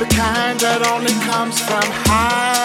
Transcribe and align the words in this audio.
The 0.00 0.06
kind 0.06 0.58
that 0.60 0.80
only 0.88 1.12
comes 1.28 1.60
from 1.60 1.84
high 2.08 2.59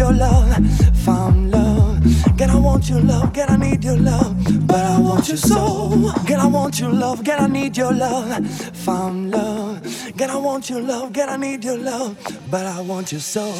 your 0.00 0.12
love. 0.14 0.56
Found 1.04 1.50
love. 1.50 2.00
Girl, 2.38 2.50
I 2.50 2.56
want 2.56 2.88
your 2.88 3.00
love. 3.00 3.34
Girl, 3.34 3.50
I 3.50 3.56
need 3.56 3.84
your 3.84 3.98
love. 3.98 4.34
But 4.66 4.82
I 4.94 4.98
want 4.98 5.28
your 5.28 5.36
soul. 5.36 5.90
Girl, 6.26 6.40
I 6.40 6.46
want 6.46 6.80
your 6.80 6.90
love. 6.90 7.22
Girl, 7.22 7.40
I 7.40 7.46
need 7.46 7.76
your 7.76 7.92
love. 7.92 8.46
Found 8.86 9.30
love. 9.30 9.76
Girl, 10.16 10.30
I 10.30 10.36
want 10.36 10.70
your 10.70 10.80
love. 10.80 11.12
Girl, 11.12 11.28
I 11.28 11.36
need 11.36 11.62
your 11.64 11.76
love. 11.76 12.16
But 12.50 12.64
I 12.64 12.80
want 12.80 13.12
your 13.12 13.20
soul. 13.20 13.52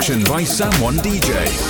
By 0.00 0.44
Sam1 0.44 0.96
DJ. 1.02 1.69